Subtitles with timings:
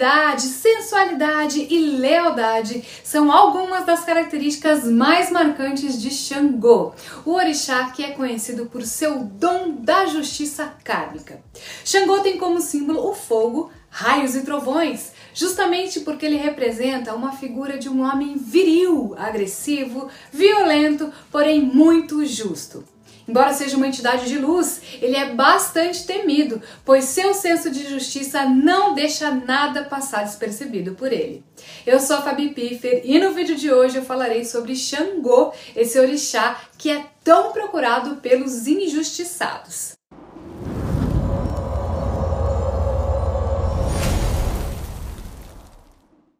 [0.00, 6.94] fidelidade, sensualidade e lealdade são algumas das características mais marcantes de Xangô,
[7.24, 11.42] o orixá que é conhecido por seu dom da justiça kármica.
[11.84, 17.76] Xangô tem como símbolo o fogo, raios e trovões, justamente porque ele representa uma figura
[17.76, 22.82] de um homem viril, agressivo, violento, porém muito justo.
[23.30, 28.44] Embora seja uma entidade de luz, ele é bastante temido, pois seu senso de justiça
[28.44, 31.44] não deixa nada passar despercebido por ele.
[31.86, 35.96] Eu sou a Fabi Piffer e no vídeo de hoje eu falarei sobre Xangô, esse
[35.96, 39.92] orixá que é tão procurado pelos injustiçados.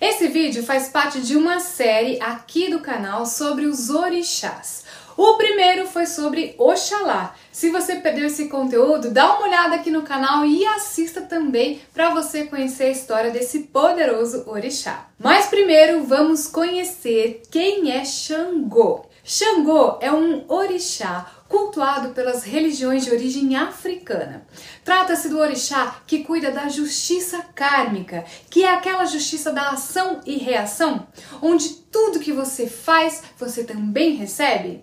[0.00, 4.84] Esse vídeo faz parte de uma série aqui do canal sobre os orixás.
[5.16, 7.34] O primeiro foi sobre Oxalá.
[7.50, 12.10] Se você perdeu esse conteúdo, dá uma olhada aqui no canal e assista também para
[12.10, 15.08] você conhecer a história desse poderoso orixá.
[15.18, 19.06] Mas primeiro vamos conhecer quem é Xangô.
[19.22, 24.46] Xangô é um orixá cultuado pelas religiões de origem africana.
[24.82, 30.38] Trata-se do orixá que cuida da justiça kármica, que é aquela justiça da ação e
[30.38, 31.06] reação,
[31.42, 34.82] onde tudo que você faz, você também recebe.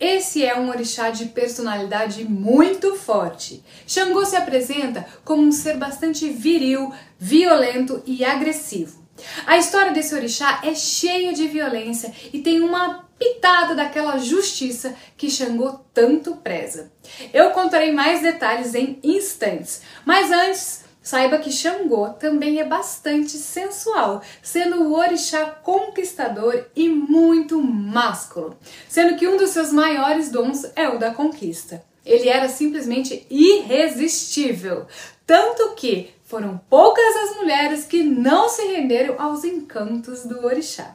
[0.00, 3.64] Esse é um orixá de personalidade muito forte.
[3.84, 9.02] Xangô se apresenta como um ser bastante viril, violento e agressivo.
[9.44, 15.28] A história desse orixá é cheia de violência e tem uma pitada daquela justiça que
[15.28, 16.92] Xangô tanto preza.
[17.34, 24.20] Eu contarei mais detalhes em instantes, mas antes Saiba que Xangô também é bastante sensual,
[24.42, 30.86] sendo o orixá conquistador e muito másculo, sendo que um dos seus maiores dons é
[30.86, 31.82] o da conquista.
[32.04, 34.86] Ele era simplesmente irresistível,
[35.26, 40.94] tanto que foram poucas as mulheres que não se renderam aos encantos do orixá.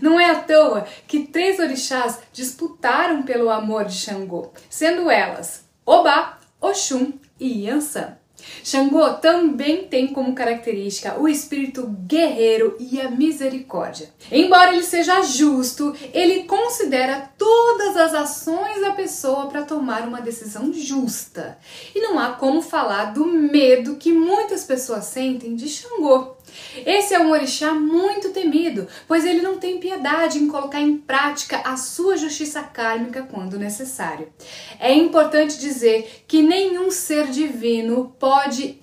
[0.00, 6.38] Não é à toa que três orixás disputaram pelo amor de Xangô, sendo elas Obá,
[6.58, 8.19] Oxum e Yansan.
[8.62, 14.10] Xangô também tem como característica o espírito guerreiro e a misericórdia.
[14.30, 20.72] Embora ele seja justo, ele considera todas as ações da pessoa para tomar uma decisão
[20.72, 21.58] justa.
[21.94, 26.36] E não há como falar do medo que muitas pessoas sentem de Xangô.
[26.84, 31.58] Esse é um orixá muito temido, pois ele não tem piedade em colocar em prática
[31.64, 34.28] a sua justiça kármica quando necessário.
[34.78, 38.29] É importante dizer que nenhum ser divino pode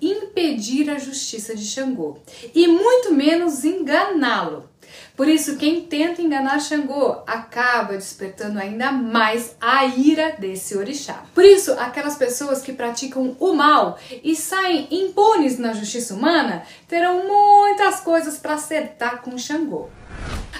[0.00, 2.18] impedir a justiça de Xangô,
[2.54, 4.68] e muito menos enganá-lo.
[5.16, 11.24] Por isso, quem tenta enganar Xangô acaba despertando ainda mais a ira desse orixá.
[11.34, 17.26] Por isso, aquelas pessoas que praticam o mal e saem impunes na justiça humana terão
[17.26, 19.88] muitas coisas para acertar com Xangô.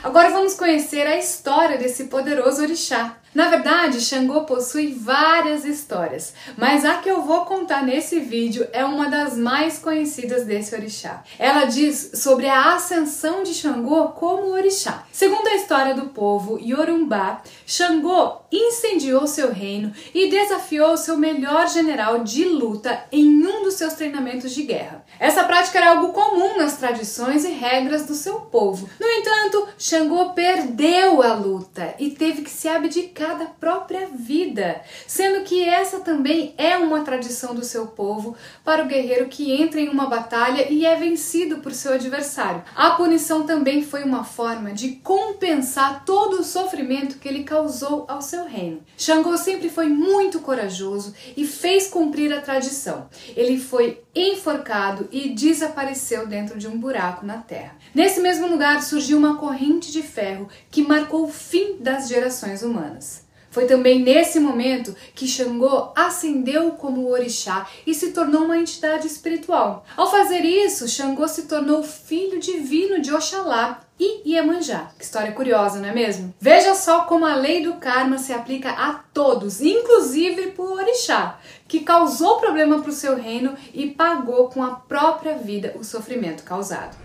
[0.03, 3.17] Agora vamos conhecer a história desse poderoso orixá.
[3.35, 8.85] Na verdade, Xangô possui várias histórias, mas a que eu vou contar nesse vídeo é
[8.85, 11.23] uma das mais conhecidas desse orixá.
[11.39, 15.05] Ela diz sobre a ascensão de Xangô como orixá.
[15.13, 22.25] Segundo a história do povo Yorumbá, Xangô incendiou seu reino e desafiou seu melhor general
[22.25, 25.05] de luta em um dos seus treinamentos de guerra.
[25.21, 28.89] Essa prática era algo comum nas tradições e regras do seu povo.
[28.99, 35.45] No entanto, Xangô perdeu a luta e teve que se abdicar da própria vida, sendo
[35.45, 39.89] que essa também é uma tradição do seu povo para o guerreiro que entra em
[39.89, 42.63] uma batalha e é vencido por seu adversário.
[42.75, 48.23] A punição também foi uma forma de compensar todo o sofrimento que ele causou ao
[48.23, 48.83] seu reino.
[48.97, 53.09] Xangô sempre foi muito corajoso e fez cumprir a tradição.
[53.37, 57.77] Ele foi enforcado e desapareceu dentro de um buraco na terra.
[57.95, 63.29] Nesse mesmo lugar surgiu uma corrente de ferro que marcou o fim das gerações humanas.
[63.51, 69.85] Foi também nesse momento que Xangô ascendeu como orixá e se tornou uma entidade espiritual.
[69.97, 74.91] Ao fazer isso, Xangô se tornou filho divino de Oxalá e Iemanjá.
[74.97, 76.33] Que história curiosa, não é mesmo?
[76.39, 81.39] Veja só como a lei do karma se aplica a todos, inclusive para o orixá,
[81.69, 86.43] que causou problema para o seu reino e pagou com a própria vida o sofrimento
[86.43, 86.97] causado.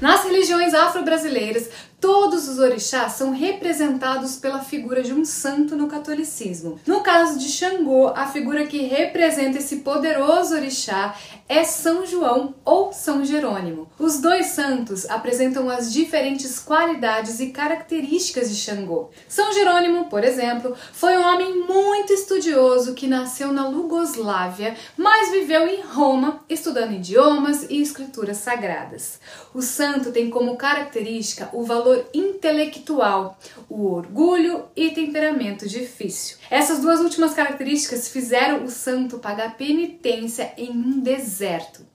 [0.00, 1.70] Nas religiões afro-brasileiras,
[2.02, 6.80] Todos os orixás são representados pela figura de um santo no catolicismo.
[6.84, 11.14] No caso de Xangô, a figura que representa esse poderoso orixá
[11.48, 13.88] é São João ou São Jerônimo.
[14.00, 19.10] Os dois santos apresentam as diferentes qualidades e características de Xangô.
[19.28, 23.68] São Jerônimo, por exemplo, foi um homem muito estudioso que nasceu na
[24.02, 29.20] Lugoslávia, mas viveu em Roma, estudando idiomas e escrituras sagradas.
[29.54, 33.38] O santo tem como característica o valor intelectual,
[33.68, 36.38] o orgulho e temperamento difícil.
[36.50, 41.86] Essas duas últimas características fizeram o santo pagar penitência em um deserto.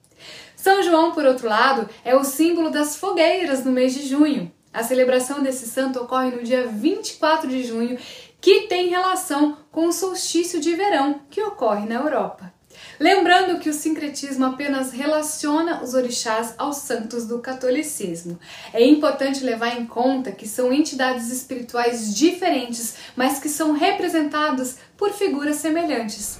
[0.56, 4.50] São João, por outro lado, é o símbolo das fogueiras no mês de junho.
[4.72, 7.98] A celebração desse santo ocorre no dia 24 de junho,
[8.40, 12.52] que tem relação com o solstício de verão, que ocorre na Europa.
[13.00, 18.38] Lembrando que o sincretismo apenas relaciona os orixás aos santos do catolicismo.
[18.72, 25.12] É importante levar em conta que são entidades espirituais diferentes, mas que são representados por
[25.12, 26.38] figuras semelhantes.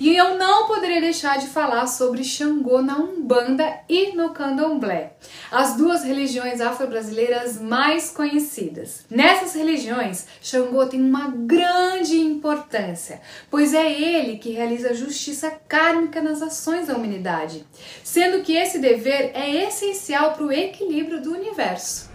[0.00, 5.14] E eu não poderia deixar de falar sobre Xangô na Umbanda e no Candomblé,
[5.50, 9.04] as duas religiões afro-brasileiras mais conhecidas.
[9.10, 16.20] Nessas religiões, Xangô tem uma grande importância, pois é ele que realiza a justiça kármica
[16.20, 17.64] nas ações da humanidade,
[18.02, 22.10] sendo que esse dever é essencial para o equilíbrio do universo.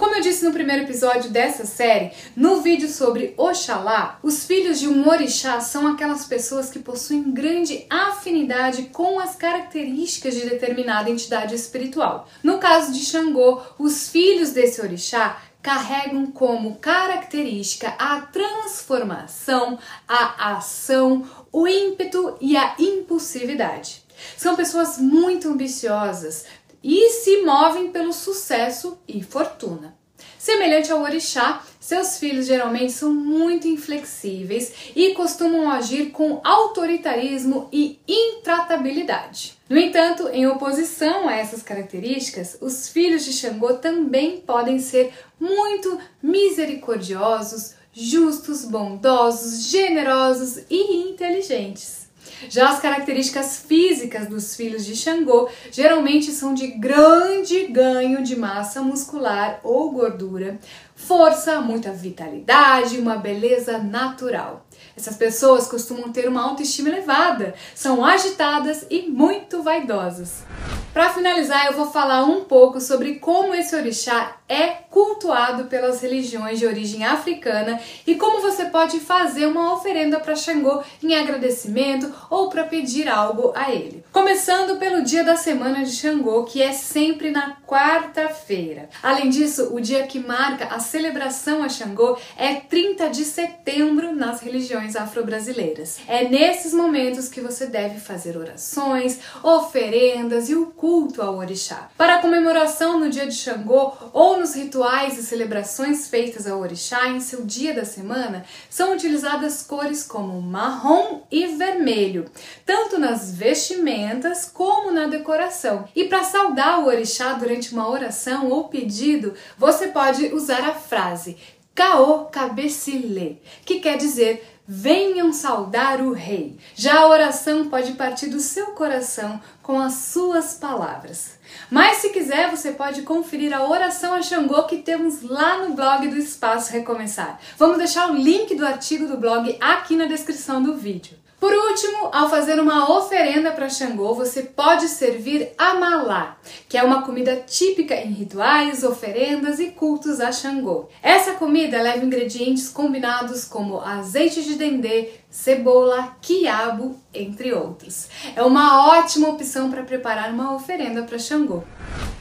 [0.00, 4.88] Como eu disse no primeiro episódio dessa série, no vídeo sobre Oxalá, os filhos de
[4.88, 11.54] um orixá são aquelas pessoas que possuem grande afinidade com as características de determinada entidade
[11.54, 12.26] espiritual.
[12.42, 21.28] No caso de Xangô, os filhos desse orixá carregam como característica a transformação, a ação,
[21.52, 24.02] o ímpeto e a impulsividade.
[24.34, 26.46] São pessoas muito ambiciosas,
[26.82, 29.98] e se movem pelo sucesso e fortuna.
[30.38, 37.98] Semelhante ao orixá, seus filhos geralmente são muito inflexíveis e costumam agir com autoritarismo e
[38.08, 39.58] intratabilidade.
[39.68, 45.98] No entanto, em oposição a essas características, os filhos de Xangô também podem ser muito
[46.22, 51.99] misericordiosos, justos, bondosos, generosos e inteligentes.
[52.48, 58.82] Já as características físicas dos filhos de Xangô geralmente são de grande ganho de massa
[58.82, 60.58] muscular ou gordura,
[61.06, 64.66] força, muita vitalidade, uma beleza natural.
[64.96, 70.44] Essas pessoas costumam ter uma autoestima elevada, são agitadas e muito vaidosas.
[70.92, 76.58] Para finalizar, eu vou falar um pouco sobre como esse orixá é cultuado pelas religiões
[76.58, 82.48] de origem africana e como você pode fazer uma oferenda para Xangô em agradecimento ou
[82.48, 84.04] para pedir algo a ele.
[84.12, 88.88] Começando pelo dia da semana de Xangô, que é sempre na quarta-feira.
[89.00, 94.40] Além disso, o dia que marca a celebração a Xangô é 30 de setembro nas
[94.40, 95.98] religiões afro-brasileiras.
[96.08, 101.88] É nesses momentos que você deve fazer orações, oferendas e o culto ao orixá.
[101.96, 107.08] Para a comemoração no dia de Xangô ou nos rituais e celebrações feitas ao orixá
[107.08, 112.28] em seu dia da semana, são utilizadas cores como marrom e vermelho,
[112.66, 115.88] tanto nas vestimentas como na decoração.
[115.94, 121.36] E para saudar o orixá durante uma oração ou pedido, você pode usar a frase
[121.74, 126.56] Caô Cabecilê, que quer dizer Venham saudar o rei.
[126.76, 131.40] Já a oração pode partir do seu coração com as suas palavras.
[131.68, 136.06] Mas se quiser, você pode conferir a oração a Xangô que temos lá no blog
[136.06, 137.40] do Espaço Recomeçar.
[137.58, 141.18] Vamos deixar o link do artigo do blog aqui na descrição do vídeo.
[141.40, 146.36] Por último, ao fazer uma oferenda para Xangô, você pode servir amalá,
[146.68, 150.90] que é uma comida típica em rituais, oferendas e cultos a Xangô.
[151.02, 158.08] Essa comida leva ingredientes combinados como azeite de dendê, cebola, quiabo, entre outros.
[158.36, 161.62] É uma ótima opção para preparar uma oferenda para Xangô.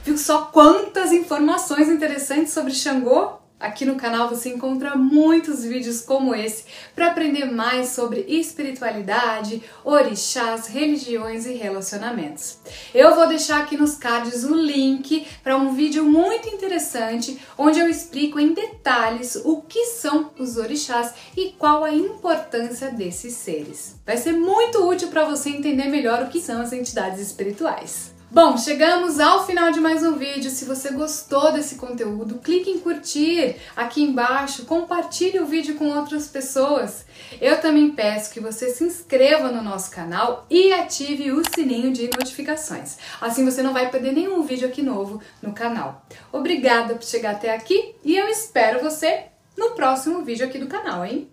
[0.06, 3.39] Viu só quantas informações interessantes sobre Xangô?
[3.60, 6.64] Aqui no canal você encontra muitos vídeos como esse
[6.96, 12.60] para aprender mais sobre espiritualidade, orixás, religiões e relacionamentos.
[12.94, 17.90] Eu vou deixar aqui nos cards o link para um vídeo muito interessante onde eu
[17.90, 23.96] explico em detalhes o que são os orixás e qual a importância desses seres.
[24.06, 28.19] Vai ser muito útil para você entender melhor o que são as entidades espirituais.
[28.32, 30.52] Bom, chegamos ao final de mais um vídeo.
[30.52, 36.28] Se você gostou desse conteúdo, clique em curtir aqui embaixo, compartilhe o vídeo com outras
[36.28, 37.08] pessoas.
[37.42, 42.04] Eu também peço que você se inscreva no nosso canal e ative o sininho de
[42.04, 42.98] notificações.
[43.20, 46.06] Assim você não vai perder nenhum vídeo aqui novo no canal.
[46.32, 49.24] Obrigada por chegar até aqui e eu espero você
[49.58, 51.28] no próximo vídeo aqui do canal, hein?